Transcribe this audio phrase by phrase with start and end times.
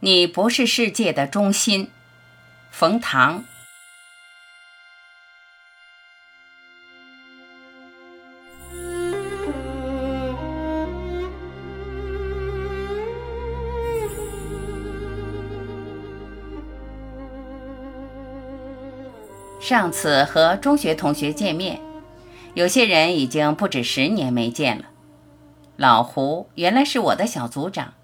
[0.00, 1.90] 你不是世界的中心，
[2.70, 3.44] 冯唐。
[19.60, 21.80] 上次和中学同学见面，
[22.54, 24.84] 有些人已经不止十年没见了。
[25.76, 27.94] 老胡原来是我的小组长。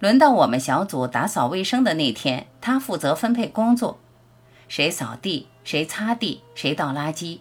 [0.00, 4.00] 轮到我们小组打扫卫生的那天，他负责分配工作，
[4.68, 7.38] 谁扫地，谁擦地，谁倒垃圾。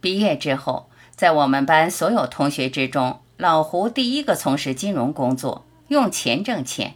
[0.00, 6.94] 毕业之后，在我们班所有同学之中，老胡第一个从事金融工作，用钱挣钱。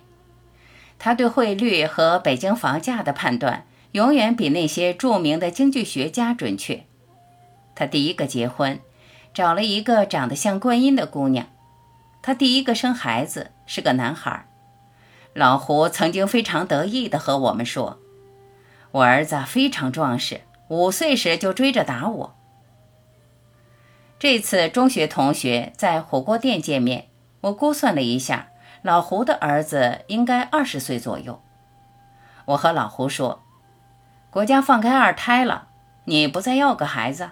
[0.99, 6.85] 他对汇率和北京房价的判断，永远比那些著名的经济学家准确。
[7.77, 8.81] 他第一个结婚，
[9.33, 11.47] 找了一个长得像观音的姑娘。
[12.21, 14.48] 他第一个生孩子是个男孩。
[15.39, 18.01] 老胡曾经非常得意地和我们说
[18.91, 22.37] ：“我儿子非常壮实，五岁时就追着打我。”
[24.19, 27.07] 这次中学同学在火锅店见面，
[27.43, 28.49] 我估算了一下，
[28.83, 31.41] 老胡的儿子应该二十岁左右。
[32.47, 33.45] 我和老胡说
[34.31, 35.69] ：“国家放开二胎了，
[36.07, 37.31] 你不再要个孩子？”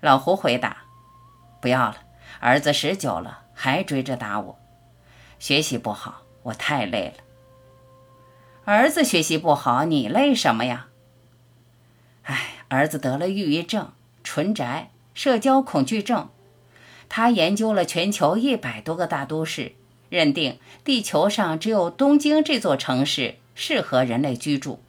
[0.00, 0.76] 老胡回答
[1.60, 1.96] ：“不要了，
[2.38, 4.56] 儿子十九了，还追着打我，
[5.40, 7.24] 学习不好。”我太累了。
[8.64, 10.88] 儿子学习不好，你累什么呀？
[12.22, 13.92] 哎，儿子得了抑郁症、
[14.24, 16.28] 纯宅、社交恐惧症。
[17.08, 19.72] 他研究了全球一百多个大都市，
[20.08, 24.82] 认定地球上只有东京这座城市适合人类居住。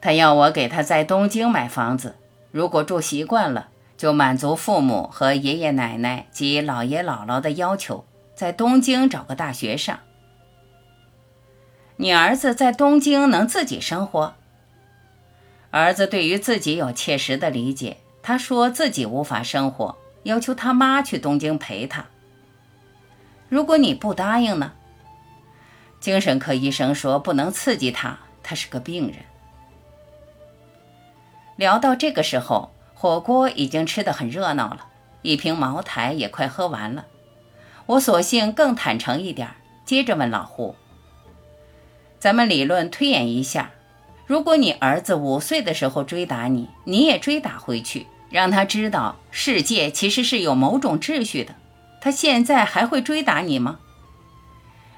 [0.00, 2.16] 他要我给他在东京买房子，
[2.50, 8.06] 如果住习惯了，就满足父母和爷爷奶奶及姥爷姥姥的要求。
[8.36, 9.98] 在东京找个大学上。
[11.96, 14.34] 你儿子在东京能自己生活？
[15.70, 22.04] 儿子对于自己有切实的理解，他说自己无法生活，要求他妈去东京陪他。
[23.48, 24.74] 如果你不答应呢？
[25.98, 29.16] 精神科医生说不能刺激他，他是个病人。
[31.56, 34.88] 聊到这个时候，火锅已经吃得很热闹了，
[35.22, 37.06] 一瓶茅台也快喝完了。
[37.86, 39.48] 我索性更坦诚一点，
[39.84, 40.74] 接着问老胡
[42.18, 43.70] ：“咱们理论推演一下，
[44.26, 51.54] 如果你儿子五岁的时候追打你，你也追打回去，让他知道世界其实是有某种秩序的，
[52.00, 53.78] 他现在还会追打你吗？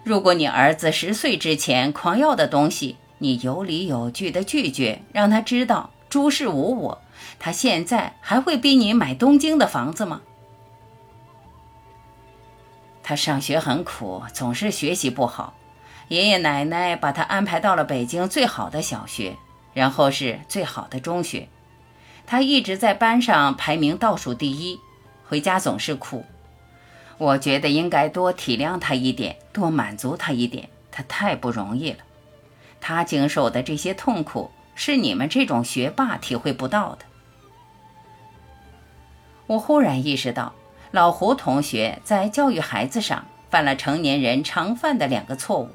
[0.02, 7.02] 如果你儿子十岁之前狂要的东西，你有理有据的拒绝，让他知道诸事无我，
[7.38, 10.22] 他现在还会逼你买东京的房子吗？”
[13.08, 15.54] 他上学很苦，总是学习不好。
[16.08, 19.38] 爷爷奶奶把他安排到了北京最好的小学，
[19.72, 21.48] 然后是最好的中学。
[22.26, 24.78] 他一直在班上排名倒数第一，
[25.26, 26.26] 回家总是哭。
[27.16, 30.68] 我觉得应该多体谅他一点，多满足他一点。
[30.92, 32.00] 他太不容易了，
[32.78, 37.06] 他经受的这些痛苦是你们这种学霸体会不到的。
[39.46, 40.52] 我忽然意识到。
[40.90, 45.68] 老胡同学在教育孩子上犯了成年人常犯的两个错误：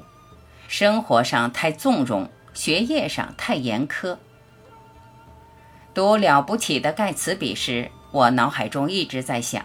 [0.66, 4.16] 生活上太纵容，学业上太严苛。
[5.92, 9.64] 读《了不起的盖茨比》时，我脑海中一直在想，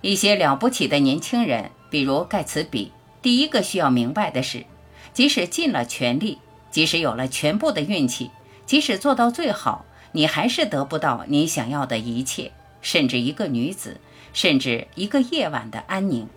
[0.00, 2.90] 一些了不起的年轻人，比如盖茨比，
[3.22, 4.66] 第一个需要明白的是，
[5.12, 6.40] 即使尽了全力，
[6.72, 8.32] 即使有了全部的运气，
[8.66, 12.50] 即使做到最好，你还是得不到你想要的一切，
[12.86, 14.00] 甚至一个女子。
[14.32, 16.28] 甚至一个夜晚的安宁。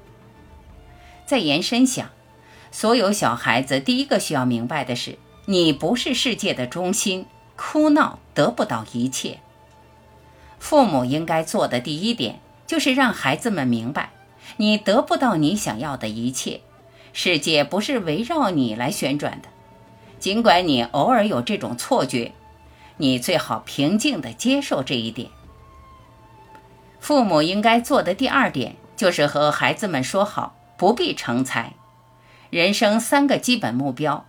[1.25, 2.09] 再延伸想，
[2.71, 5.17] 所有小孩子第一个需要明白的是，
[5.47, 7.25] 你不是世界的中心，
[7.57, 9.41] 哭闹得不到一切。
[10.59, 14.11] 父母应该做的第一点，就是让孩子们明白，
[14.55, 16.61] 你得不到你想要的一切，
[17.11, 19.49] 世界不是围绕你来旋转的。
[20.19, 22.31] 尽管你偶尔有这种错觉，
[22.95, 25.29] 你最好平静地接受这一点。
[26.99, 31.73] 父母应该做的第二点，就是和孩子们说好，不必成才。
[32.49, 34.25] 人生三个基本目标：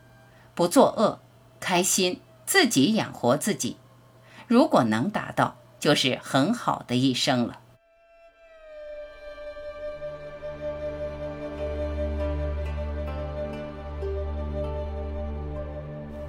[0.55, 1.20] 不作恶、
[1.58, 3.76] 开心、自己养活自己。
[4.46, 7.58] 如果能达到，就是很好的一生了。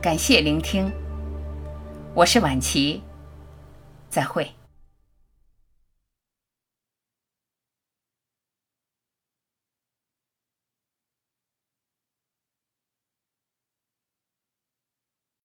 [0.01, 0.91] 感谢聆听，
[2.15, 3.03] 我是晚琪，
[4.09, 4.51] 再会。